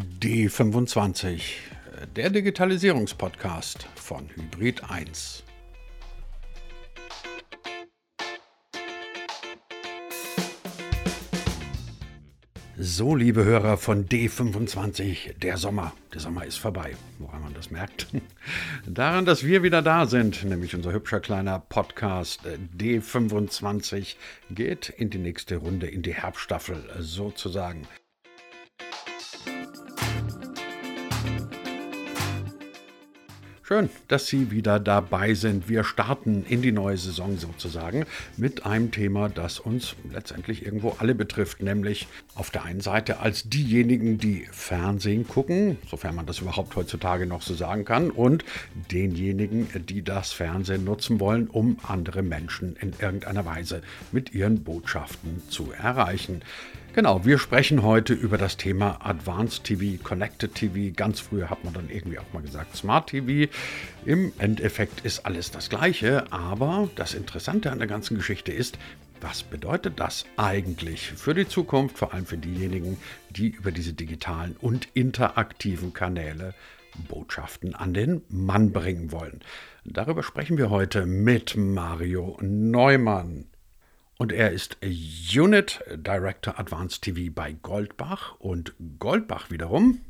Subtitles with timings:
[0.00, 1.42] D25,
[2.16, 5.44] der Digitalisierungspodcast von Hybrid 1.
[12.76, 16.96] So, liebe Hörer von D25, der Sommer, der Sommer ist vorbei.
[17.20, 18.08] Woran man das merkt?
[18.86, 22.40] Daran, dass wir wieder da sind, nämlich unser hübscher kleiner Podcast
[22.76, 24.16] D25
[24.50, 27.86] geht in die nächste Runde, in die Herbststaffel sozusagen.
[33.66, 35.70] Schön, dass Sie wieder dabei sind.
[35.70, 38.04] Wir starten in die neue Saison sozusagen
[38.36, 43.48] mit einem Thema, das uns letztendlich irgendwo alle betrifft, nämlich auf der einen Seite als
[43.48, 48.44] diejenigen, die Fernsehen gucken, sofern man das überhaupt heutzutage noch so sagen kann, und
[48.92, 53.80] denjenigen, die das Fernsehen nutzen wollen, um andere Menschen in irgendeiner Weise
[54.12, 56.42] mit ihren Botschaften zu erreichen.
[56.94, 60.94] Genau, wir sprechen heute über das Thema Advanced TV, Connected TV.
[60.94, 63.52] Ganz früher hat man dann irgendwie auch mal gesagt Smart TV.
[64.06, 68.78] Im Endeffekt ist alles das Gleiche, aber das Interessante an der ganzen Geschichte ist,
[69.20, 72.96] was bedeutet das eigentlich für die Zukunft, vor allem für diejenigen,
[73.28, 76.54] die über diese digitalen und interaktiven Kanäle
[77.08, 79.40] Botschaften an den Mann bringen wollen.
[79.84, 83.46] Darüber sprechen wir heute mit Mario Neumann.
[84.16, 88.36] Und er ist Unit Director Advanced TV bei Goldbach.
[88.38, 90.00] Und Goldbach wiederum,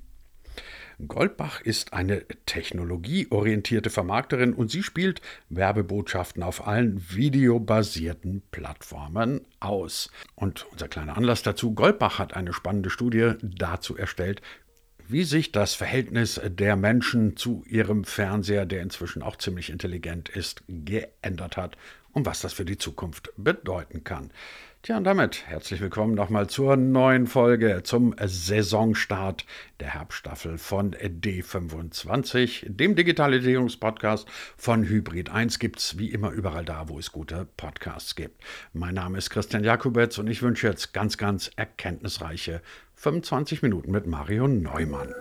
[1.09, 10.11] Goldbach ist eine technologieorientierte Vermarkterin und sie spielt Werbebotschaften auf allen videobasierten Plattformen aus.
[10.37, 14.41] Und unser kleiner Anlass dazu, Goldbach hat eine spannende Studie dazu erstellt,
[15.09, 20.63] wie sich das Verhältnis der Menschen zu ihrem Fernseher, der inzwischen auch ziemlich intelligent ist,
[20.69, 21.77] geändert hat
[22.13, 24.31] und was das für die Zukunft bedeuten kann.
[24.83, 29.47] Tja, und damit herzlich willkommen nochmal zur neuen Folge, zum Saisonstart
[29.81, 34.29] der Herbststaffel von D25, dem Digitalisierungspodcast
[34.59, 35.59] von Hybrid 1.
[35.59, 38.43] Gibt es wie immer überall da, wo es gute Podcasts gibt.
[38.75, 42.61] Mein Name ist Christian Jakubetz und ich wünsche jetzt ganz, ganz erkenntnisreiche
[43.05, 45.13] 25 Minuten mit Mario Neumann.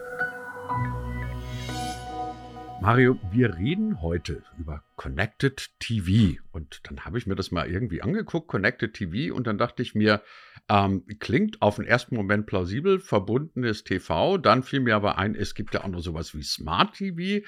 [2.81, 6.41] Mario, wir reden heute über Connected TV.
[6.53, 9.95] Und dann habe ich mir das mal irgendwie angeguckt, Connected TV, und dann dachte ich
[9.95, 10.21] mir,
[10.69, 14.37] ähm, klingt auf den ersten Moment plausibel, verbundenes TV.
[14.37, 17.45] Dann fiel mir aber ein, es gibt ja auch noch sowas wie Smart TV.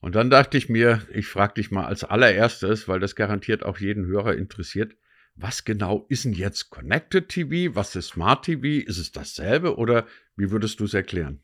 [0.00, 3.76] Und dann dachte ich mir, ich frage dich mal als allererstes, weil das garantiert auch
[3.76, 4.96] jeden Hörer interessiert,
[5.36, 7.74] was genau ist denn jetzt Connected TV?
[7.74, 8.86] Was ist Smart TV?
[8.86, 11.40] Ist es dasselbe oder wie würdest du es erklären?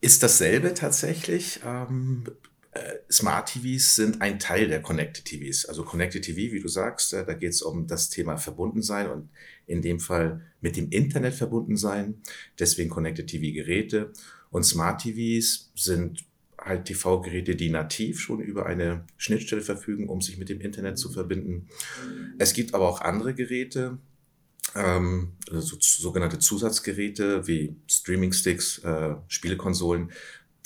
[0.00, 1.60] Ist dasselbe tatsächlich.
[1.64, 2.24] Ähm,
[2.72, 5.66] äh, Smart TVs sind ein Teil der Connected TVs.
[5.66, 9.28] Also Connected TV, wie du sagst, äh, da geht es um das Thema Verbundensein und
[9.66, 12.22] in dem Fall mit dem Internet verbunden sein.
[12.58, 14.12] Deswegen Connected TV-Geräte.
[14.50, 16.24] Und Smart TVs sind
[16.68, 21.10] halt TV-Geräte, die nativ schon über eine Schnittstelle verfügen, um sich mit dem Internet zu
[21.10, 21.68] verbinden.
[22.38, 23.98] Es gibt aber auch andere Geräte,
[24.74, 30.12] ähm, also sogenannte Zusatzgeräte wie Streaming-Sticks, äh, Spielekonsolen,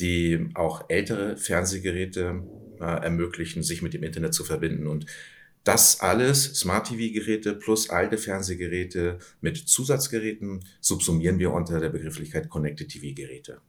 [0.00, 2.42] die auch ältere Fernsehgeräte
[2.80, 4.86] äh, ermöglichen, sich mit dem Internet zu verbinden.
[4.86, 5.06] Und
[5.64, 12.88] das alles, Smart TV-Geräte plus alte Fernsehgeräte mit Zusatzgeräten, subsumieren wir unter der Begrifflichkeit Connected
[12.88, 13.60] TV-Geräte.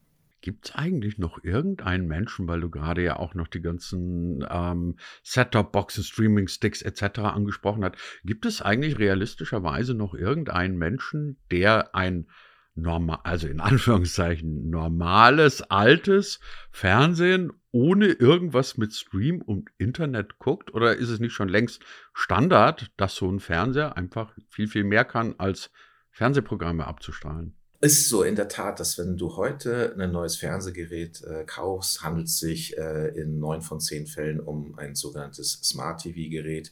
[0.43, 4.97] Gibt es eigentlich noch irgendeinen Menschen, weil du gerade ja auch noch die ganzen ähm,
[5.23, 7.19] Set-Top-Boxen, Streaming-Sticks etc.
[7.19, 7.95] angesprochen hast,
[8.25, 12.27] gibt es eigentlich realistischerweise noch irgendeinen Menschen, der ein
[12.75, 20.73] normal, also in Anführungszeichen normales, altes Fernsehen ohne irgendwas mit Stream und Internet guckt?
[20.73, 25.05] Oder ist es nicht schon längst Standard, dass so ein Fernseher einfach viel, viel mehr
[25.05, 25.71] kann, als
[26.11, 27.55] Fernsehprogramme abzustrahlen?
[27.83, 32.27] Ist so in der Tat, dass wenn du heute ein neues Fernsehgerät äh, kaufst, handelt
[32.27, 36.71] es sich äh, in neun von zehn Fällen um ein sogenanntes Smart TV-Gerät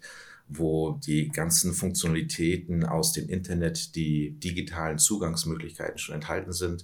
[0.54, 6.84] wo die ganzen Funktionalitäten aus dem Internet, die digitalen Zugangsmöglichkeiten schon enthalten sind.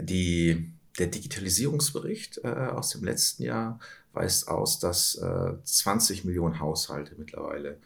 [0.00, 3.80] Die, der Digitalisierungsbericht äh, aus dem letzten Jahr
[4.12, 7.78] weist aus, dass äh, 20 Millionen Haushalte mittlerweile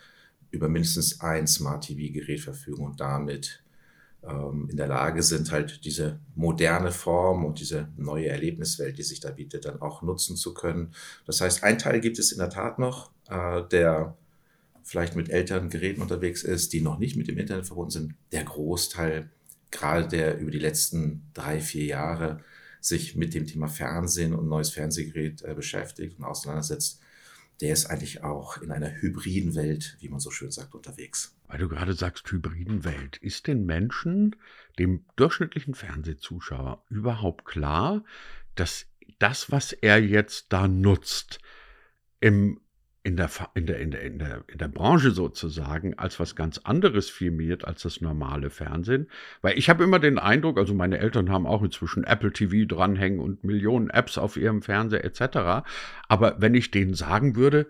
[0.51, 3.63] über mindestens ein Smart TV-Gerät verfügen und damit
[4.23, 9.31] in der Lage sind, halt diese moderne Form und diese neue Erlebniswelt, die sich da
[9.31, 10.93] bietet, dann auch nutzen zu können.
[11.25, 14.17] Das heißt, ein Teil gibt es in der Tat noch, äh, der
[14.83, 18.45] vielleicht mit älteren Geräten unterwegs ist, die noch nicht mit dem Internet verbunden sind, der
[18.45, 19.31] Großteil,
[19.71, 22.41] gerade der über die letzten drei, vier Jahre
[22.81, 27.01] sich mit dem Thema Fernsehen und neues Fernsehgerät äh, beschäftigt und auseinandersetzt,
[27.61, 31.35] der ist eigentlich auch in einer hybriden Welt, wie man so schön sagt, unterwegs.
[31.51, 33.17] Weil du gerade sagst, hybriden Welt.
[33.17, 34.37] Ist den Menschen,
[34.79, 38.05] dem durchschnittlichen Fernsehzuschauer, überhaupt klar,
[38.55, 38.87] dass
[39.19, 41.41] das, was er jetzt da nutzt,
[42.21, 42.61] im
[43.03, 46.59] in der, in, der, in, der, in, der, in der Branche sozusagen als was ganz
[46.59, 49.09] anderes firmiert als das normale Fernsehen.
[49.41, 53.21] Weil ich habe immer den Eindruck, also meine Eltern haben auch inzwischen Apple TV dranhängen
[53.21, 55.67] und Millionen Apps auf ihrem Fernseher etc.
[56.09, 57.69] Aber wenn ich denen sagen würde,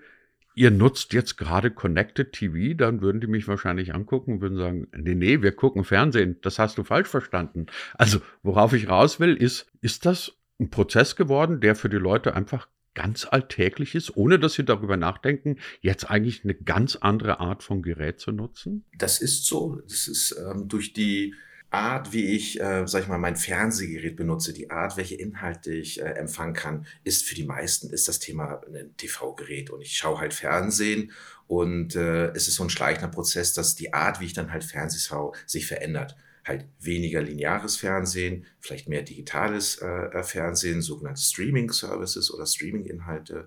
[0.54, 4.88] ihr nutzt jetzt gerade Connected TV, dann würden die mich wahrscheinlich angucken und würden sagen,
[4.96, 7.66] nee, nee, wir gucken Fernsehen, das hast du falsch verstanden.
[7.94, 12.34] Also worauf ich raus will, ist, ist das ein Prozess geworden, der für die Leute
[12.34, 17.62] einfach ganz alltäglich ist, ohne dass sie darüber nachdenken, jetzt eigentlich eine ganz andere Art
[17.62, 18.84] von Gerät zu nutzen?
[18.96, 19.80] Das ist so.
[19.88, 21.34] Das ist ähm, durch die
[21.70, 26.00] Art, wie ich, äh, sag ich mal, mein Fernsehgerät benutze, die Art, welche Inhalte ich
[26.00, 30.18] äh, empfangen kann, ist für die meisten ist das Thema ein TV-Gerät und ich schaue
[30.18, 31.12] halt Fernsehen
[31.46, 34.64] und äh, es ist so ein schleichender Prozess, dass die Art, wie ich dann halt
[34.64, 41.20] Fernsehen schaue, sich verändert halt weniger lineares Fernsehen, vielleicht mehr digitales äh, äh, Fernsehen, sogenannte
[41.20, 43.46] Streaming-Services oder Streaming-Inhalte.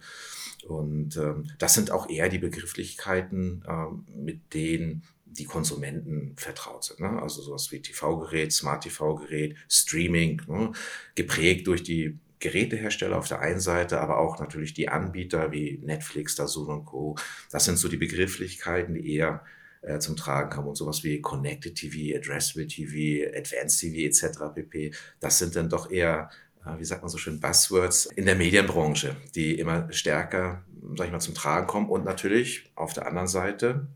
[0.67, 5.03] Und ähm, das sind auch eher die Begrifflichkeiten, ähm, mit denen
[5.33, 6.99] die Konsumenten vertraut sind.
[6.99, 7.21] Ne?
[7.21, 10.71] Also sowas wie TV-Gerät, Smart-TV-Gerät, Streaming, ne?
[11.15, 16.35] geprägt durch die Gerätehersteller auf der einen Seite, aber auch natürlich die Anbieter wie Netflix,
[16.35, 17.15] Dazun und Co.
[17.51, 19.43] Das sind so die Begrifflichkeiten, die eher
[19.81, 24.39] äh, zum Tragen kommen und sowas wie Connected TV, Addressable TV, Advanced TV etc.
[24.53, 24.91] pp.
[25.21, 26.29] Das sind dann doch eher,
[26.65, 30.63] äh, wie sagt man so schön, Buzzwords in der Medienbranche, die immer stärker,
[30.97, 33.87] sag ich mal, zum Tragen kommen und natürlich auf der anderen Seite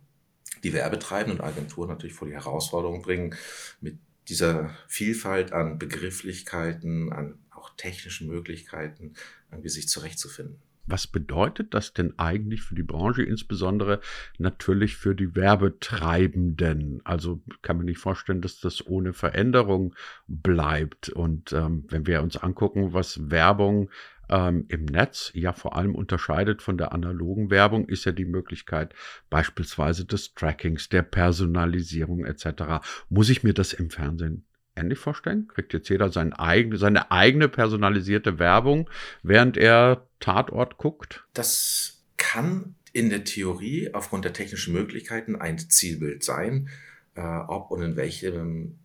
[0.63, 3.35] die Werbetreibenden und Agenturen natürlich vor die Herausforderung bringen,
[3.81, 3.97] mit
[4.29, 9.13] dieser Vielfalt an Begrifflichkeiten, an auch technischen Möglichkeiten,
[9.51, 13.99] irgendwie sich zurechtzufinden was bedeutet das denn eigentlich für die Branche, insbesondere
[14.37, 17.01] natürlich für die Werbetreibenden?
[17.03, 19.93] Also kann man nicht vorstellen, dass das ohne Veränderung
[20.27, 21.09] bleibt.
[21.09, 23.89] Und ähm, wenn wir uns angucken, was Werbung
[24.29, 28.93] ähm, im Netz ja vor allem unterscheidet von der analogen Werbung, ist ja die Möglichkeit
[29.29, 32.85] beispielsweise des Trackings, der Personalisierung etc.
[33.09, 34.45] Muss ich mir das im Fernsehen
[34.75, 35.47] ähnlich vorstellen?
[35.47, 38.89] Kriegt jetzt jeder sein eigen, seine eigene personalisierte Werbung,
[39.23, 41.25] während er Tatort guckt?
[41.33, 46.69] Das kann in der Theorie aufgrund der technischen Möglichkeiten ein Zielbild sein.
[47.15, 48.79] Äh, ob und in welchem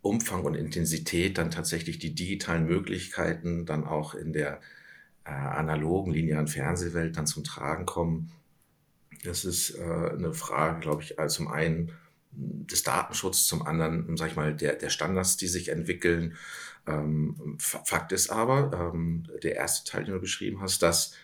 [0.00, 4.60] Umfang und Intensität dann tatsächlich die digitalen Möglichkeiten dann auch in der
[5.28, 8.32] äh, analogen, linearen Fernsehwelt dann zum Tragen kommen.
[9.24, 11.92] Das ist äh, eine Frage, glaube ich, also zum einen
[12.30, 16.36] des Datenschutzes, zum anderen, sag ich mal, der, der Standards, die sich entwickeln.
[16.86, 21.14] Ähm, Fakt ist aber, ähm, der erste Teil, den du beschrieben hast, dass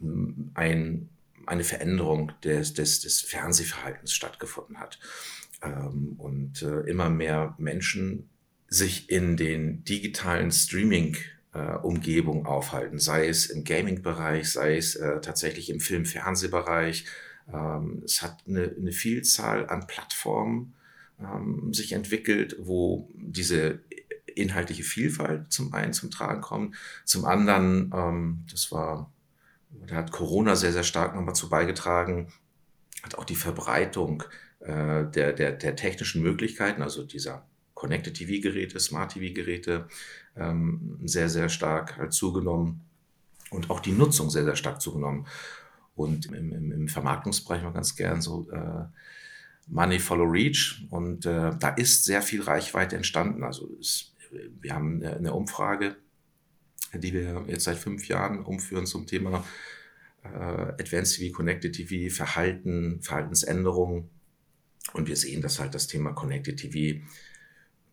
[0.00, 1.08] ähm, ein,
[1.46, 4.98] eine Veränderung des, des, des Fernsehverhaltens stattgefunden hat.
[5.62, 8.28] Ähm, und äh, immer mehr Menschen
[8.68, 15.20] sich in den digitalen Streaming äh, Umgebung aufhalten, sei es im Gaming-Bereich, sei es äh,
[15.20, 17.04] tatsächlich im Film-Fernsehbereich,
[17.52, 20.74] ähm, es hat eine, eine, Vielzahl an Plattformen
[21.20, 23.80] ähm, sich entwickelt, wo diese
[24.34, 29.10] inhaltliche Vielfalt zum einen zum Tragen kommt, zum anderen, ähm, das war,
[29.86, 32.32] da hat Corona sehr, sehr stark nochmal zu beigetragen,
[33.02, 34.24] hat auch die Verbreitung
[34.60, 37.47] äh, der, der, der technischen Möglichkeiten, also dieser
[37.78, 39.86] Connected TV-Geräte, Smart TV-Geräte,
[40.36, 42.80] ähm, sehr, sehr stark halt zugenommen
[43.50, 45.26] und auch die Nutzung sehr, sehr stark zugenommen.
[45.94, 48.84] Und im, im, im Vermarktungsbereich mal ganz gern so äh,
[49.68, 50.86] Money Follow Reach.
[50.90, 53.44] Und äh, da ist sehr viel Reichweite entstanden.
[53.44, 54.12] Also es,
[54.60, 55.96] wir haben eine Umfrage,
[56.94, 59.44] die wir jetzt seit fünf Jahren umführen zum Thema
[60.24, 64.10] äh, Advanced TV, Connected TV, Verhalten, Verhaltensänderungen
[64.94, 67.00] und wir sehen, dass halt das Thema Connected TV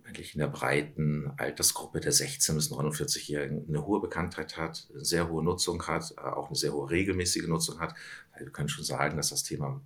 [0.05, 5.29] eigentlich in der breiten Altersgruppe der 16- bis 49-Jährigen eine hohe Bekanntheit hat, eine sehr
[5.29, 7.95] hohe Nutzung hat, äh, auch eine sehr hohe regelmäßige Nutzung hat.
[8.31, 9.81] Also wir können schon sagen, dass das Thema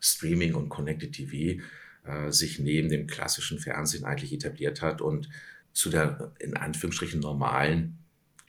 [0.00, 1.62] Streaming und Connected TV
[2.04, 5.28] äh, sich neben dem klassischen Fernsehen eigentlich etabliert hat und
[5.72, 7.98] zu der in Anführungsstrichen normalen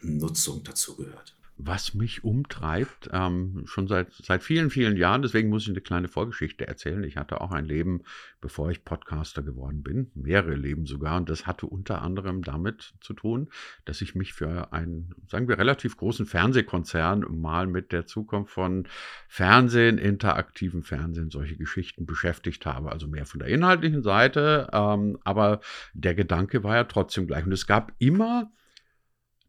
[0.01, 5.21] Nutzung dazugehört was mich umtreibt, ähm, schon seit, seit vielen, vielen Jahren.
[5.21, 7.03] Deswegen muss ich eine kleine Vorgeschichte erzählen.
[7.03, 8.01] Ich hatte auch ein Leben,
[8.41, 11.17] bevor ich Podcaster geworden bin, mehrere Leben sogar.
[11.17, 13.49] Und das hatte unter anderem damit zu tun,
[13.85, 18.87] dass ich mich für einen, sagen wir, relativ großen Fernsehkonzern mal mit der Zukunft von
[19.27, 22.91] Fernsehen, interaktiven Fernsehen, solche Geschichten beschäftigt habe.
[22.91, 24.69] Also mehr von der inhaltlichen Seite.
[24.73, 25.61] Ähm, aber
[25.93, 27.45] der Gedanke war ja trotzdem gleich.
[27.45, 28.51] Und es gab immer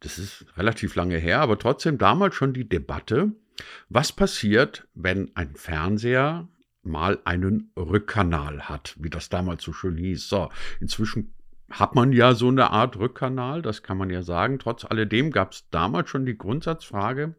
[0.04, 3.32] das ist relativ lange her, aber trotzdem damals schon die Debatte,
[3.88, 6.48] was passiert, wenn ein Fernseher
[6.82, 10.28] mal einen Rückkanal hat, wie das damals so schön hieß.
[10.28, 11.32] So, inzwischen
[11.70, 14.58] hat man ja so eine Art Rückkanal, das kann man ja sagen.
[14.58, 17.34] Trotz alledem gab es damals schon die Grundsatzfrage,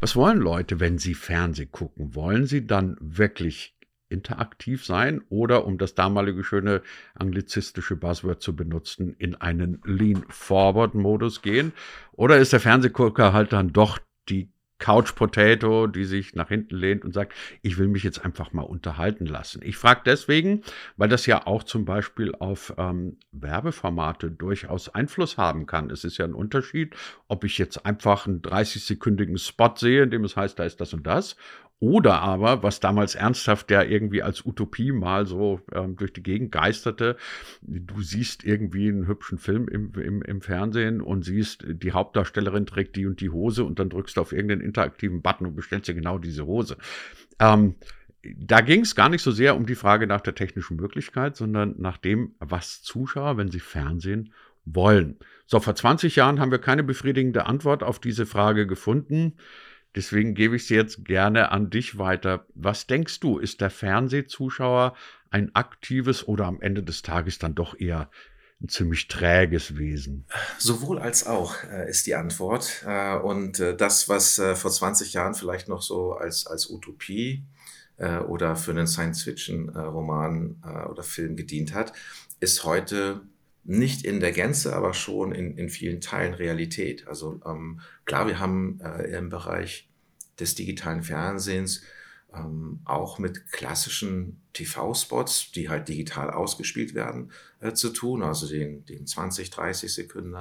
[0.00, 2.14] was wollen Leute, wenn sie Fernseh gucken?
[2.14, 3.73] Wollen sie dann wirklich
[4.14, 6.80] interaktiv sein oder, um das damalige schöne
[7.14, 11.72] anglizistische Buzzword zu benutzen, in einen Lean-Forward-Modus gehen?
[12.12, 17.04] Oder ist der Fernsehgucker halt dann doch die Couch Potato, die sich nach hinten lehnt
[17.04, 19.62] und sagt, ich will mich jetzt einfach mal unterhalten lassen.
[19.64, 20.62] Ich frage deswegen,
[20.96, 25.90] weil das ja auch zum Beispiel auf ähm, Werbeformate durchaus Einfluss haben kann.
[25.90, 26.96] Es ist ja ein Unterschied,
[27.28, 30.92] ob ich jetzt einfach einen 30-sekündigen Spot sehe, in dem es heißt, da ist das
[30.92, 31.36] und das,
[31.84, 36.50] oder aber, was damals ernsthaft ja irgendwie als Utopie mal so ähm, durch die Gegend
[36.50, 37.18] geisterte,
[37.60, 42.96] du siehst irgendwie einen hübschen Film im, im, im Fernsehen und siehst, die Hauptdarstellerin trägt
[42.96, 45.94] die und die Hose und dann drückst du auf irgendeinen interaktiven Button und bestellst dir
[45.94, 46.78] genau diese Hose.
[47.38, 47.74] Ähm,
[48.22, 51.74] da ging es gar nicht so sehr um die Frage nach der technischen Möglichkeit, sondern
[51.76, 54.32] nach dem, was Zuschauer, wenn sie Fernsehen
[54.64, 55.18] wollen.
[55.44, 59.34] So, vor 20 Jahren haben wir keine befriedigende Antwort auf diese Frage gefunden.
[59.94, 62.46] Deswegen gebe ich sie jetzt gerne an dich weiter.
[62.54, 64.94] Was denkst du, ist der Fernsehzuschauer
[65.30, 68.10] ein aktives oder am Ende des Tages dann doch eher
[68.60, 70.26] ein ziemlich träges Wesen?
[70.58, 72.84] Sowohl als auch äh, ist die Antwort.
[72.86, 77.44] Äh, und äh, das, was äh, vor 20 Jahren vielleicht noch so als, als Utopie
[77.96, 81.92] äh, oder für einen Science-Fiction-Roman äh, oder Film gedient hat,
[82.40, 83.20] ist heute
[83.64, 87.08] nicht in der Gänze, aber schon in, in vielen Teilen Realität.
[87.08, 89.88] Also ähm, klar, wir haben äh, im Bereich
[90.38, 91.82] des digitalen Fernsehens
[92.34, 97.30] ähm, auch mit klassischen TV-Spots, die halt digital ausgespielt werden,
[97.60, 100.34] äh, zu tun, also den, den 20, 30 Sekunden.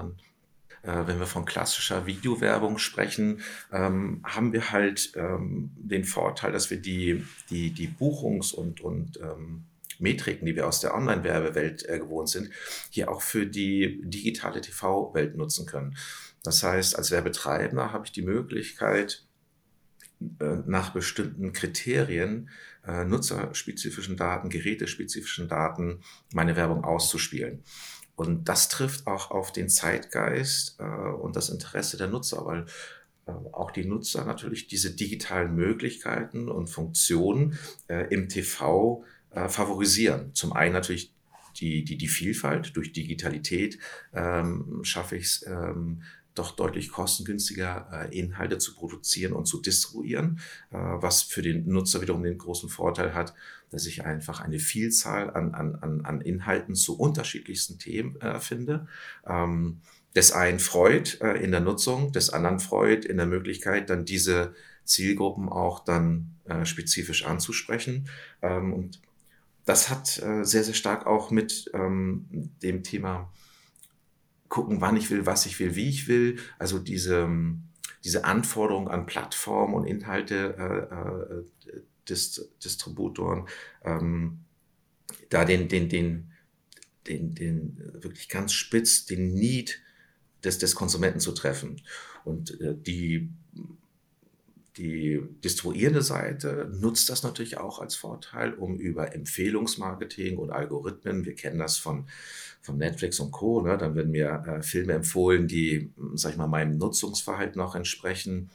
[0.81, 6.69] Äh, wenn wir von klassischer Videowerbung sprechen, ähm, haben wir halt ähm, den Vorteil, dass
[6.69, 9.63] wir die, die, die Buchungs- und, und ähm,
[10.03, 12.51] Metriken, die wir aus der Online-Werbewelt äh, gewohnt sind,
[12.91, 15.97] hier auch für die digitale TV-Welt nutzen können.
[16.43, 19.25] Das heißt, als Werbetreibender habe ich die Möglichkeit,
[20.39, 22.49] äh, nach bestimmten Kriterien,
[22.85, 26.01] äh, nutzerspezifischen Daten, gerätespezifischen Daten
[26.33, 27.63] meine Werbung auszuspielen.
[28.15, 32.65] Und das trifft auch auf den Zeitgeist äh, und das Interesse der Nutzer, weil
[33.25, 37.57] äh, auch die Nutzer natürlich diese digitalen Möglichkeiten und Funktionen
[37.87, 40.33] äh, im TV äh, favorisieren.
[40.33, 41.11] Zum einen natürlich
[41.57, 43.77] die, die, die Vielfalt durch Digitalität
[44.13, 46.01] ähm, schaffe ich es, ähm,
[46.35, 50.39] doch deutlich kostengünstiger äh, Inhalte zu produzieren und zu distribuieren,
[50.71, 53.33] äh, was für den Nutzer wiederum den großen Vorteil hat,
[53.69, 58.87] dass ich einfach eine Vielzahl an, an, an Inhalten zu unterschiedlichsten Themen äh, finde.
[59.27, 59.81] Ähm,
[60.15, 64.53] des einen freut äh, in der Nutzung, des anderen freut in der Möglichkeit, dann diese
[64.85, 68.09] Zielgruppen auch dann äh, spezifisch anzusprechen.
[68.41, 69.01] Ähm, und
[69.65, 72.25] das hat äh, sehr, sehr stark auch mit ähm,
[72.61, 73.31] dem Thema
[74.49, 76.37] gucken, wann ich will, was ich will, wie ich will.
[76.59, 77.29] Also diese,
[78.03, 83.47] diese Anforderung an Plattformen und Inhalte äh, äh, Dist Distributoren,
[83.83, 84.39] ähm,
[85.29, 86.31] da den, den, den,
[87.07, 89.81] den, den wirklich ganz spitz den Need
[90.43, 91.81] des, des Konsumenten zu treffen.
[92.25, 93.31] Und äh, die
[94.77, 101.35] die distribuierende Seite nutzt das natürlich auch als Vorteil, um über Empfehlungsmarketing und Algorithmen, wir
[101.35, 102.07] kennen das von,
[102.61, 106.47] von Netflix und Co., ne, dann werden mir äh, Filme empfohlen, die, sag ich mal,
[106.47, 108.49] meinem Nutzungsverhalten noch entsprechen,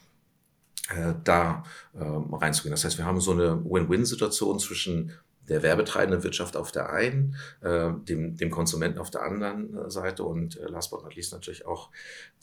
[0.89, 2.71] äh, da äh, reinzugehen.
[2.71, 5.13] Das heißt, wir haben so eine Win-Win-Situation zwischen
[5.47, 10.23] der werbetreibenden Wirtschaft auf der einen, äh, dem, dem Konsumenten auf der anderen äh, Seite
[10.23, 11.89] und äh, last but not least natürlich auch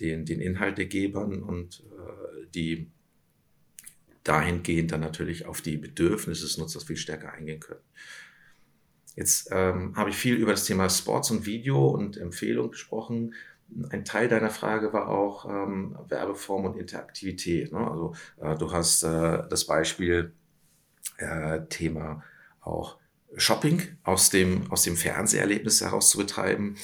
[0.01, 2.91] den, den Inhaltegebern und äh, die
[4.29, 7.81] dahingehend dann natürlich auf die Bedürfnisse des Nutzers viel stärker eingehen können.
[9.15, 13.35] Jetzt ähm, habe ich viel über das Thema Sports und Video und Empfehlung gesprochen.
[13.91, 17.73] Ein Teil deiner Frage war auch ähm, Werbeform und Interaktivität.
[17.73, 17.79] Ne?
[17.79, 20.33] Also äh, du hast äh, das Beispiel
[21.17, 22.23] äh, Thema
[22.61, 22.99] auch
[23.37, 26.77] Shopping aus dem, aus dem Fernseherlebnis heraus zu betreiben.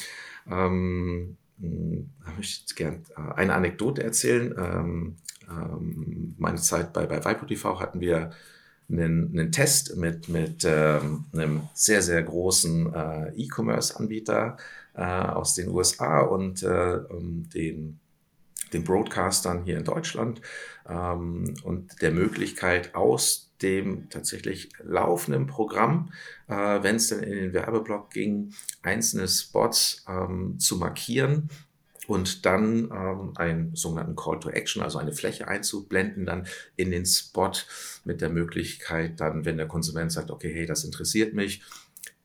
[0.51, 5.17] Ähm, hm, da möchte ich gerne äh, eine Anekdote erzählen.
[5.53, 8.33] Ähm, ähm, meine Zeit bei, bei Vipo TV hatten wir
[8.91, 14.57] einen, einen Test mit, mit ähm, einem sehr, sehr großen äh, E-Commerce-Anbieter
[14.95, 18.01] äh, aus den USA und äh, den,
[18.73, 20.41] den Broadcastern hier in Deutschland.
[20.89, 26.13] Ähm, und der Möglichkeit aus dem tatsächlich laufenden Programm,
[26.49, 31.49] äh, wenn es dann in den Werbeblock ging, einzelne Spots ähm, zu markieren
[32.07, 37.07] und dann ähm, einen sogenannten Call to Action, also eine Fläche einzublenden, dann in den
[37.07, 37.53] Spot
[38.05, 41.63] mit der Möglichkeit, dann, wenn der Konsument sagt, okay, hey, das interessiert mich,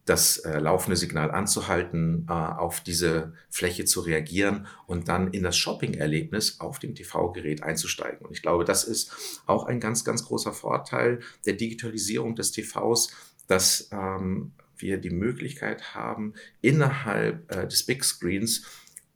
[0.07, 5.57] das äh, laufende Signal anzuhalten, äh, auf diese Fläche zu reagieren und dann in das
[5.57, 8.25] Shopping-Erlebnis auf dem TV-Gerät einzusteigen.
[8.25, 13.11] Und ich glaube, das ist auch ein ganz, ganz großer Vorteil der Digitalisierung des TVs,
[13.47, 18.63] dass ähm, wir die Möglichkeit haben, innerhalb äh, des Big Screens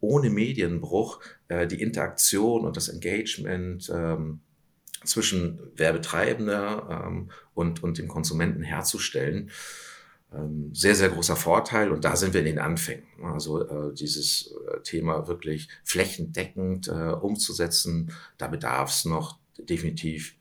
[0.02, 4.42] ohne Medienbruch äh, die Interaktion und das Engagement ähm,
[5.06, 9.50] zwischen Werbetreibender ähm, und, und dem Konsumenten herzustellen.
[10.34, 13.06] Ähm, sehr, sehr großer Vorteil und da sind wir in den Anfängen.
[13.24, 20.36] Also äh, dieses äh, Thema wirklich flächendeckend äh, umzusetzen, da bedarf es noch definitiv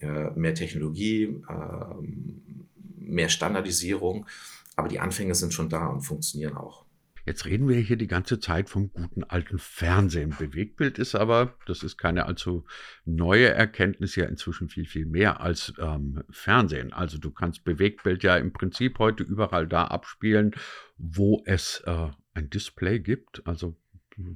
[0.00, 2.66] äh, mehr Technologie, ähm,
[2.98, 4.26] mehr Standardisierung,
[4.74, 6.85] aber die Anfänge sind schon da und funktionieren auch.
[7.26, 10.32] Jetzt reden wir hier die ganze Zeit vom guten alten Fernsehen.
[10.38, 12.64] Bewegtbild ist aber, das ist keine allzu
[13.04, 16.92] neue Erkenntnis, ja inzwischen viel, viel mehr als ähm, Fernsehen.
[16.92, 20.54] Also du kannst Bewegtbild ja im Prinzip heute überall da abspielen,
[20.98, 23.44] wo es äh, ein Display gibt.
[23.44, 23.76] Also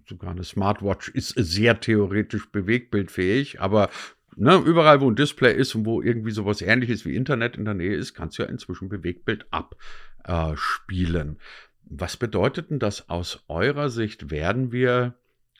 [0.08, 3.88] sogar eine Smartwatch ist sehr theoretisch bewegtbildfähig, aber
[4.34, 7.74] ne, überall, wo ein Display ist und wo irgendwie sowas ähnliches wie Internet in der
[7.74, 11.38] Nähe ist, kannst du ja inzwischen Bewegtbild abspielen.
[11.84, 14.30] Was bedeutet denn das aus eurer Sicht?
[14.30, 15.14] Werden wir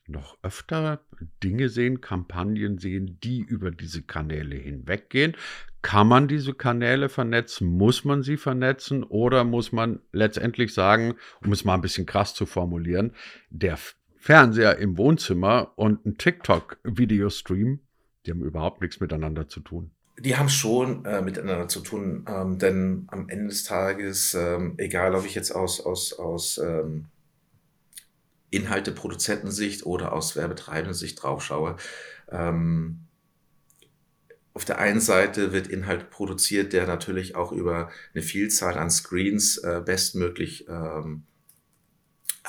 [0.07, 1.01] noch öfter
[1.43, 5.37] Dinge sehen, Kampagnen sehen, die über diese Kanäle hinweggehen?
[5.83, 7.69] Kann man diese Kanäle vernetzen?
[7.69, 9.03] Muss man sie vernetzen?
[9.03, 13.13] Oder muss man letztendlich sagen, um es mal ein bisschen krass zu formulieren,
[13.49, 13.79] der
[14.17, 17.81] Fernseher im Wohnzimmer und ein TikTok-Videostream,
[18.27, 19.93] die haben überhaupt nichts miteinander zu tun?
[20.19, 25.15] Die haben schon äh, miteinander zu tun, ähm, denn am Ende des Tages, ähm, egal
[25.15, 27.07] ob ich jetzt aus, aus, aus ähm,
[28.51, 31.77] Inhalte-Produzentensicht oder aus Werbetreibenden-Sicht drauf schaue,
[32.31, 33.07] ähm,
[34.53, 39.59] auf der einen Seite wird Inhalt produziert, der natürlich auch über eine Vielzahl an Screens
[39.59, 41.30] äh, bestmöglich ähm, äh,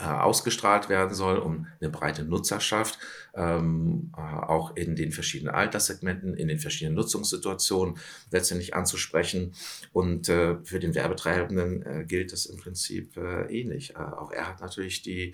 [0.08, 3.00] ausgestrahlt werden soll, um eine breite Nutzerschaft
[3.34, 7.97] ähm, äh, auch in den verschiedenen Alterssegmenten, in den verschiedenen Nutzungssituationen
[8.32, 9.54] letztendlich anzusprechen.
[9.93, 13.91] Und äh, für den Werbetreibenden äh, gilt das im Prinzip äh, ähnlich.
[13.91, 15.34] Äh, auch er hat natürlich die,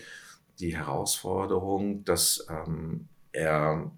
[0.59, 3.91] die Herausforderung, dass ähm, er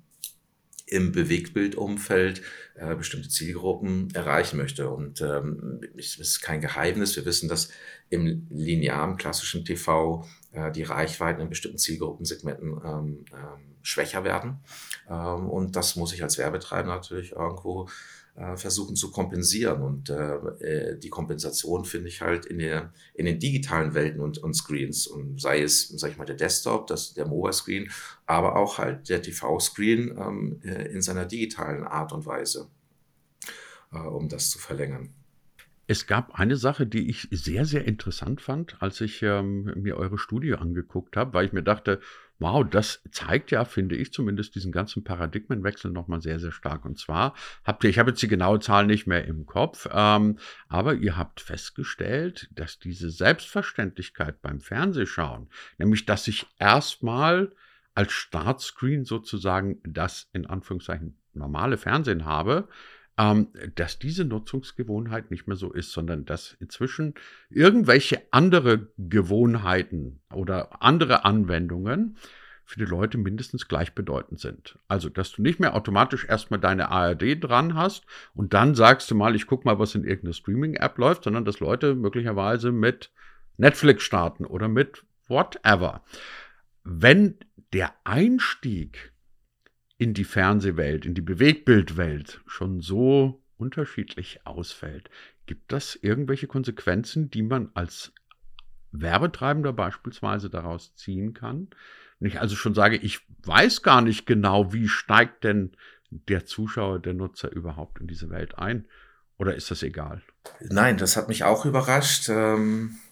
[0.89, 2.41] im Bewegtbildumfeld
[2.76, 4.89] äh, bestimmte Zielgruppen erreichen möchte.
[4.89, 7.15] Und ähm, es ist kein Geheimnis.
[7.15, 7.70] Wir wissen, dass
[8.10, 14.60] im linearen klassischen TV äh, die Reichweiten in bestimmten Zielgruppensegmenten ähm, ähm, schwächer werden.
[15.10, 17.88] Ähm, und das muss ich als Werbetreiber natürlich irgendwo
[18.36, 19.82] äh, versuchen zu kompensieren.
[19.82, 24.38] Und äh, äh, die Kompensation finde ich halt in, der, in den digitalen Welten und,
[24.38, 25.08] und Screens.
[25.08, 27.92] Und sei es, sag ich mal, der Desktop, das, der Mobile Screen,
[28.26, 32.70] aber auch halt der TV-Screen ähm, äh, in seiner digitalen Art und Weise,
[33.92, 35.14] um das zu verlängern.
[35.89, 40.19] Es gab eine Sache, die ich sehr, sehr interessant fand, als ich ähm, mir eure
[40.19, 41.99] Studie angeguckt habe, weil ich mir dachte,
[42.38, 46.86] Wow, das zeigt ja, finde ich zumindest, diesen ganzen Paradigmenwechsel nochmal sehr, sehr stark.
[46.86, 47.34] Und zwar
[47.65, 50.38] habt ihr, ich habe jetzt die genaue Zahl nicht mehr im Kopf, ähm,
[50.69, 55.49] aber ihr habt festgestellt, dass diese Selbstverständlichkeit beim Fernsehschauen,
[55.80, 57.52] nämlich dass ich erstmal
[57.93, 62.69] als Startscreen sozusagen das in Anführungszeichen normale Fernsehen habe,
[63.19, 67.15] ähm, dass diese Nutzungsgewohnheit nicht mehr so ist, sondern dass inzwischen
[67.49, 72.17] irgendwelche andere Gewohnheiten oder andere Anwendungen
[72.63, 74.79] für die Leute mindestens gleichbedeutend sind.
[74.88, 78.05] Also, dass du nicht mehr automatisch erstmal deine ARD dran hast
[78.36, 81.60] und dann sagst du mal, ich gucke mal, was in irgendeiner Streaming-App läuft, sondern dass
[81.60, 83.12] Leute möglicherweise mit
[83.58, 86.03] Netflix starten oder mit whatever.
[86.86, 87.36] Wenn
[87.73, 89.12] der Einstieg
[90.00, 95.10] in die Fernsehwelt, in die Bewegbildwelt schon so unterschiedlich ausfällt.
[95.46, 98.14] Gibt das irgendwelche Konsequenzen, die man als
[98.94, 101.68] Werbetreibender beispielsweise daraus ziehen kann?
[102.20, 105.74] Wenn ich also schon sage, ich weiß gar nicht genau, wie steigt denn
[106.10, 108.88] der Zuschauer, der Nutzer überhaupt in diese Welt ein?
[109.38, 110.22] Oder ist das egal?
[110.62, 112.30] Nein, das hat mich auch überrascht.
[112.30, 113.09] Ähm äh,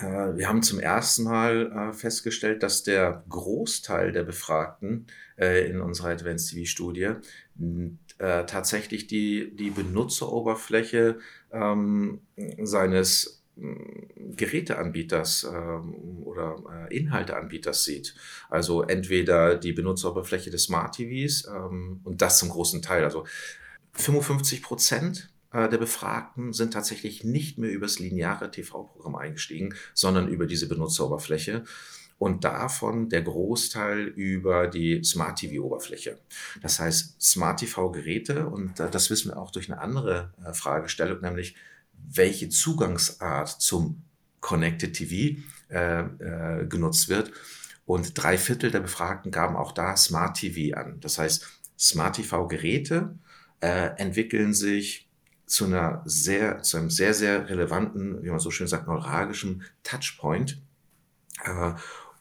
[0.00, 6.08] wir haben zum ersten Mal äh, festgestellt, dass der Großteil der Befragten äh, in unserer
[6.08, 7.14] Advanced TV-Studie
[8.18, 11.18] tatsächlich die, die Benutzeroberfläche
[11.50, 12.20] ähm,
[12.62, 18.14] seines mm, Geräteanbieters ähm, oder Inhalteanbieters sieht.
[18.48, 23.02] Also entweder die Benutzeroberfläche des Smart TVs ähm, und das zum großen Teil.
[23.02, 23.24] Also
[23.94, 30.46] 55 Prozent äh, der Befragten sind tatsächlich nicht mehr übers lineare TV-Programm eingestiegen, sondern über
[30.46, 31.64] diese Benutzeroberfläche.
[32.18, 36.20] und davon der Großteil über die Smart TV-Oberfläche.
[36.60, 41.20] Das heißt, Smart TV-Geräte, und äh, das wissen wir auch durch eine andere äh, Fragestellung,
[41.20, 41.56] nämlich
[41.92, 44.04] welche Zugangsart zum
[44.40, 47.32] Connected TV äh, äh, genutzt wird.
[47.86, 51.00] Und drei Viertel der Befragten gaben auch da Smart TV an.
[51.00, 51.46] Das heißt,
[51.78, 53.16] Smart TV-Geräte
[53.60, 55.08] äh, entwickeln sich
[55.52, 60.62] zu einer sehr, zu einem sehr, sehr relevanten, wie man so schön sagt, neuralgischen Touchpoint,
[61.44, 61.72] äh,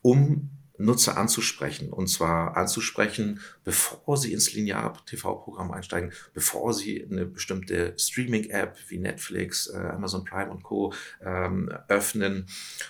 [0.02, 1.94] um Nutzer anzusprechen.
[1.94, 9.68] Und zwar anzusprechen, bevor sie ins Linear-TV-Programm einsteigen, bevor sie eine bestimmte Streaming-App wie Netflix,
[9.68, 10.94] äh, Amazon Prime und Co.
[11.24, 12.48] Ähm, öffnen.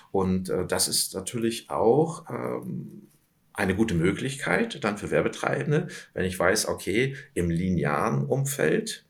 [0.10, 3.10] Und äh, das ist natürlich auch ähm,
[3.54, 9.06] eine gute Möglichkeit dann für Werbetreibende, wenn ich weiß, okay, im linearen Umfeld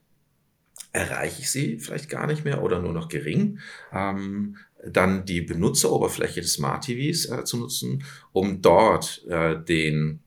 [0.93, 3.60] erreiche ich sie vielleicht gar nicht mehr oder nur noch gering.
[3.93, 10.21] Ähm, dann die Benutzeroberfläche des Smart TVs äh, zu nutzen, um dort äh, den,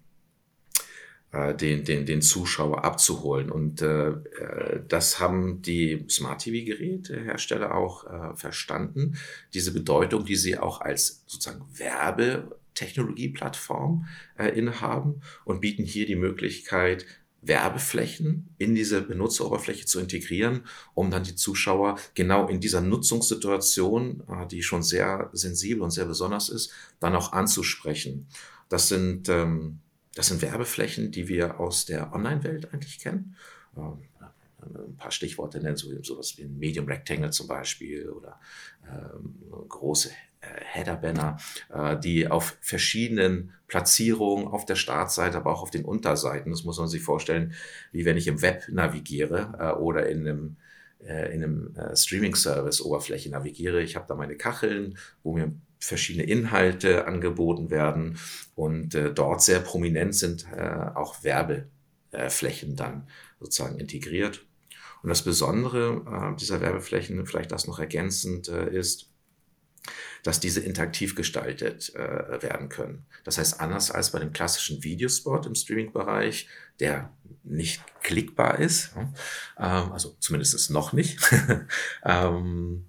[1.33, 3.51] äh, den, den, den Zuschauer abzuholen.
[3.51, 9.17] Und äh, äh das haben die Smart TV-Gerätehersteller auch äh, verstanden,
[9.53, 14.07] diese Bedeutung, die sie auch als sozusagen Werbetechnologieplattform
[14.39, 17.05] äh, innehaben und bieten hier die Möglichkeit,
[17.47, 20.63] Werbeflächen in diese Benutzeroberfläche zu integrieren,
[20.95, 26.07] um dann die Zuschauer genau in dieser Nutzungssituation, äh, die schon sehr sensibel und sehr
[26.07, 28.27] besonders ist, dann auch anzusprechen.
[28.69, 29.81] Das sind, ähm,
[30.15, 33.37] das sind Werbeflächen, die wir aus der Online-Welt eigentlich kennen.
[33.77, 33.99] Ähm,
[34.67, 38.41] ein paar Stichworte nennen, so sowas wie ein Medium Rectangle zum Beispiel oder
[38.89, 39.35] ähm,
[39.69, 40.11] große
[40.75, 41.39] Header-Banner,
[41.73, 46.79] äh, die auf verschiedenen Platzierungen auf der Startseite, aber auch auf den Unterseiten, das muss
[46.79, 47.55] man sich vorstellen,
[47.93, 50.57] wie wenn ich im Web navigiere äh, oder in einem,
[51.05, 53.83] äh, in einem Streaming-Service Oberfläche navigiere.
[53.83, 58.19] Ich habe da meine Kacheln, wo mir verschiedene Inhalte angeboten werden
[58.55, 60.47] und dort sehr prominent sind
[60.95, 63.07] auch Werbeflächen dann
[63.39, 64.47] sozusagen integriert.
[65.03, 69.11] Und das Besondere dieser Werbeflächen, vielleicht das noch ergänzend, ist,
[70.23, 73.07] dass diese interaktiv gestaltet äh, werden können.
[73.25, 76.49] Das heißt, anders als bei dem klassischen Videospot im Streaming-Bereich,
[76.81, 81.19] der nicht klickbar ist, ähm, also zumindest noch nicht,
[82.05, 82.87] ähm,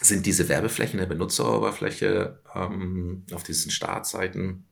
[0.00, 4.64] sind diese Werbeflächen der Benutzeroberfläche ähm, auf diesen Startseiten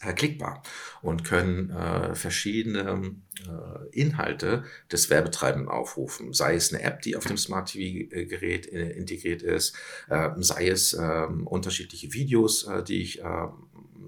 [0.00, 0.62] klickbar
[1.02, 3.14] und können äh, verschiedene
[3.46, 6.32] äh, Inhalte des Werbetreibenden aufrufen.
[6.32, 9.76] Sei es eine App, die auf dem Smart TV-Gerät äh, integriert ist,
[10.08, 13.50] äh, sei es ähm, unterschiedliche Videos, äh, die ich ähm,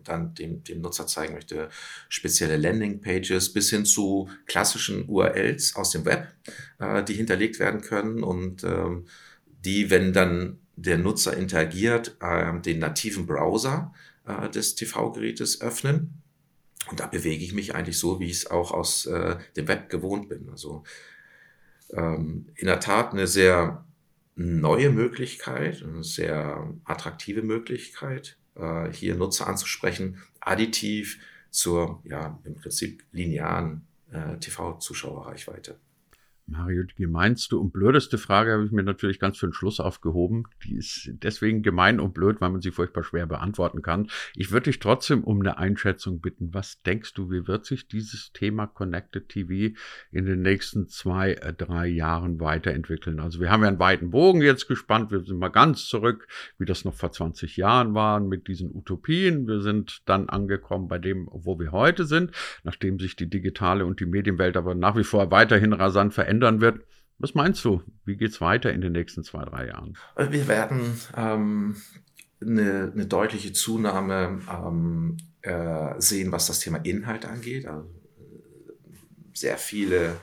[0.04, 1.68] dann dem, dem Nutzer zeigen möchte,
[2.08, 6.26] spezielle Landingpages bis hin zu klassischen URLs aus dem Web,
[7.06, 9.06] die hinterlegt werden können und ähm,
[9.64, 12.16] die, wenn dann der Nutzer interagiert,
[12.64, 13.94] den nativen Browser
[14.26, 16.22] äh, des TV-Gerätes öffnen.
[16.90, 19.88] Und da bewege ich mich eigentlich so, wie ich es auch aus äh, dem Web
[19.88, 20.48] gewohnt bin.
[20.50, 20.84] Also
[21.90, 23.84] ähm, in der Tat eine sehr
[24.34, 31.18] neue Möglichkeit, eine sehr attraktive Möglichkeit, äh, hier Nutzer anzusprechen, additiv
[31.50, 35.78] zur ja, im Prinzip linearen äh, TV-Zuschauerreichweite.
[36.46, 40.44] Mario, die gemeinste und blödeste Frage habe ich mir natürlich ganz für den Schluss aufgehoben.
[40.64, 44.08] Die ist deswegen gemein und blöd, weil man sie furchtbar schwer beantworten kann.
[44.34, 46.52] Ich würde dich trotzdem um eine Einschätzung bitten.
[46.52, 49.74] Was denkst du, wie wird sich dieses Thema Connected TV
[50.10, 53.20] in den nächsten zwei, äh, drei Jahren weiterentwickeln?
[53.20, 55.12] Also wir haben ja einen weiten Bogen jetzt gespannt.
[55.12, 56.26] Wir sind mal ganz zurück,
[56.58, 59.46] wie das noch vor 20 Jahren war mit diesen Utopien.
[59.46, 62.32] Wir sind dann angekommen bei dem, wo wir heute sind,
[62.64, 66.60] nachdem sich die digitale und die Medienwelt aber nach wie vor weiterhin rasant verändert verändern
[66.60, 66.84] wird.
[67.18, 67.82] Was meinst du?
[68.04, 69.96] Wie geht es weiter in den nächsten zwei, drei Jahren?
[70.16, 71.76] Wir werden ähm,
[72.40, 77.66] eine, eine, deutliche Zunahme ähm, äh, sehen, was das Thema Inhalt angeht.
[77.66, 77.88] Also,
[79.34, 80.16] sehr viele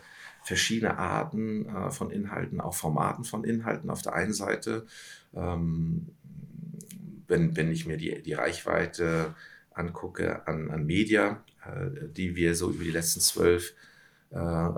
[0.43, 4.85] verschiedene Arten äh, von Inhalten, auch Formaten von Inhalten auf der einen Seite.
[5.33, 6.09] Ähm,
[7.27, 9.35] wenn, wenn ich mir die, die Reichweite
[9.71, 13.73] angucke an, an Media, äh, die wir so über die letzten zwölf
[14.31, 14.69] äh,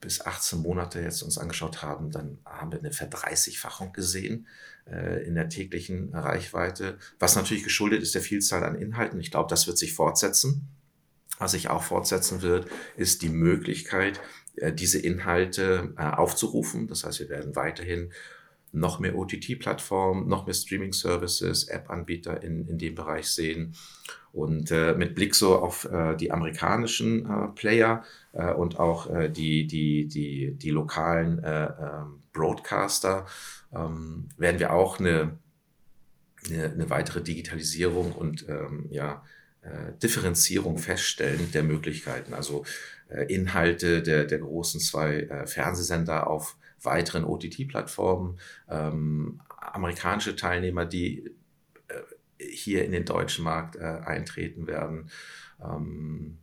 [0.00, 4.46] bis 18 Monate jetzt uns angeschaut haben, dann haben wir eine Verdreißigfachung gesehen
[4.86, 9.20] äh, in der täglichen Reichweite, was natürlich geschuldet ist der Vielzahl an Inhalten.
[9.20, 10.68] Ich glaube, das wird sich fortsetzen.
[11.38, 14.20] Was sich auch fortsetzen wird, ist die Möglichkeit,
[14.56, 16.88] äh, diese Inhalte äh, aufzurufen.
[16.88, 18.12] Das heißt, wir werden weiterhin
[18.72, 23.74] noch mehr OTT-Plattformen, noch mehr Streaming-Services, App-Anbieter in, in dem Bereich sehen.
[24.32, 29.30] Und äh, mit Blick so auf äh, die amerikanischen äh, Player äh, und auch äh,
[29.30, 33.26] die, die, die, die lokalen äh, ähm, Broadcaster
[33.74, 35.38] ähm, werden wir auch eine,
[36.46, 39.22] eine, eine weitere Digitalisierung und ähm, ja,
[40.02, 42.32] Differenzierung feststellen der Möglichkeiten.
[42.32, 42.64] Also
[43.26, 48.38] Inhalte der, der großen zwei Fernsehsender auf weiteren OTT-Plattformen,
[48.68, 51.30] ähm, amerikanische Teilnehmer, die
[51.88, 55.10] äh, hier in den deutschen Markt äh, eintreten werden.
[55.62, 56.38] Ähm,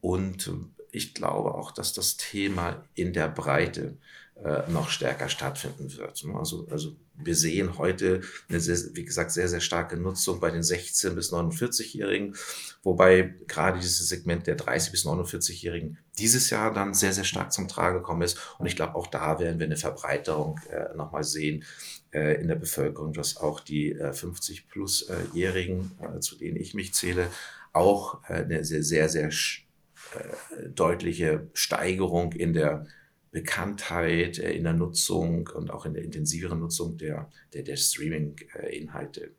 [0.00, 0.50] und
[0.92, 3.98] ich glaube auch, dass das Thema in der Breite
[4.42, 6.24] äh, noch stärker stattfinden wird.
[6.34, 10.62] Also, also wir sehen heute eine, sehr, wie gesagt, sehr, sehr starke Nutzung bei den
[10.62, 12.36] 16- bis 49-Jährigen,
[12.82, 17.68] wobei gerade dieses Segment der 30- bis 49-Jährigen dieses Jahr dann sehr, sehr stark zum
[17.68, 18.38] Tragen gekommen ist.
[18.58, 21.64] Und ich glaube, auch da werden wir eine Verbreiterung äh, nochmal sehen
[22.12, 27.28] äh, in der Bevölkerung, dass auch die äh, 50-plus-Jährigen, äh, zu denen ich mich zähle,
[27.72, 32.86] auch äh, eine sehr, sehr, sehr äh, deutliche Steigerung in der
[33.30, 39.32] Bekanntheit, äh, in der Nutzung und auch in der intensiveren Nutzung der, der, der Streaming-Inhalte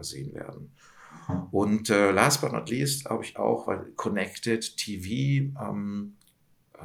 [0.00, 0.72] sehen werden.
[1.50, 6.16] Und äh, last but not least, glaube ich auch, weil Connected TV ähm,
[6.74, 6.80] äh,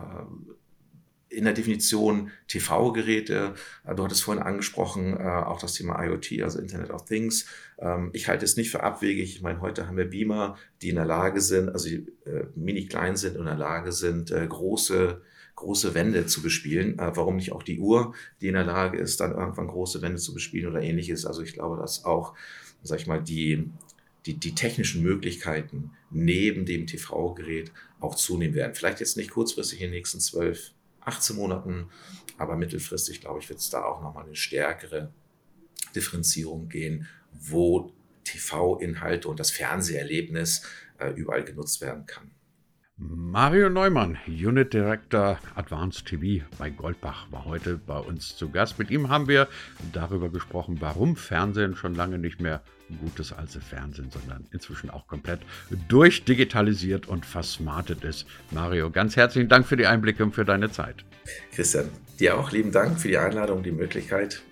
[1.30, 3.54] in der Definition TV-Geräte,
[3.86, 7.46] äh, du hattest vorhin angesprochen, äh, auch das Thema IoT, also Internet of Things.
[7.80, 9.36] Ähm, ich halte es nicht für abwegig.
[9.36, 12.86] Ich meine, heute haben wir Beamer, die in der Lage sind, also die äh, mini
[12.86, 15.22] klein sind und in der Lage sind, große
[15.56, 16.96] große Wände zu bespielen.
[16.98, 20.34] warum nicht auch die Uhr, die in der Lage ist, dann irgendwann große Wände zu
[20.34, 21.26] bespielen oder ähnliches.
[21.26, 22.36] Also ich glaube, dass auch,
[22.84, 23.70] sag ich mal, die,
[24.26, 28.76] die, die technischen Möglichkeiten neben dem TV-Gerät auch zunehmen werden.
[28.76, 31.90] Vielleicht jetzt nicht kurzfristig in den nächsten zwölf 18 Monaten.
[32.38, 35.12] Aber mittelfristig, glaube ich, wird es da auch nochmal eine stärkere
[35.96, 37.92] Differenzierung gehen, wo
[38.24, 40.64] TV-Inhalte und das Fernseherlebnis
[41.00, 42.32] äh, überall genutzt werden kann.
[43.10, 48.78] Mario Neumann, Unit Director Advanced TV bei Goldbach, war heute bei uns zu Gast.
[48.78, 49.48] Mit ihm haben wir
[49.92, 52.62] darüber gesprochen, warum Fernsehen schon lange nicht mehr
[53.00, 55.40] gutes alte Fernsehen, sondern inzwischen auch komplett
[55.88, 58.28] durchdigitalisiert und versmartet ist.
[58.52, 61.04] Mario, ganz herzlichen Dank für die Einblicke und für deine Zeit.
[61.54, 64.44] Christian, dir auch lieben Dank für die Einladung, die Möglichkeit